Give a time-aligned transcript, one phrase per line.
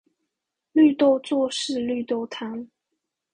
[0.73, 2.67] 綠豆做事綠豆湯